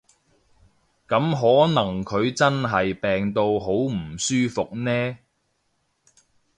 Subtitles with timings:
[1.07, 5.19] 噉可能佢真係病到好唔舒服呢